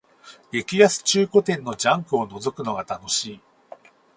[0.51, 3.41] 激安中古店のジャンクをのぞくのが楽しい